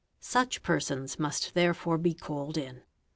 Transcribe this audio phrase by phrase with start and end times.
[0.19, 2.81] Such persons must therefore called in.